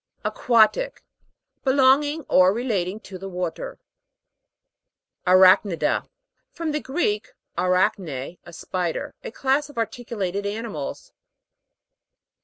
AQUA'TIC. 0.25 1.03
Belonging 1.63 2.21
or 2.23 2.51
relating 2.51 2.99
to 3.01 3.19
the 3.19 3.29
water. 3.29 3.77
ARACH'NIDA 5.27 5.27
(arak' 5.27 5.65
ne 5.65 5.75
da), 5.75 6.01
From 6.51 6.71
the 6.71 6.79
Greek, 6.79 7.33
arachne, 7.55 8.37
a 8.43 8.51
spider. 8.51 9.13
A 9.23 9.29
class 9.29 9.69
of 9.69 9.77
articulated 9.77 10.47
animals. 10.47 11.13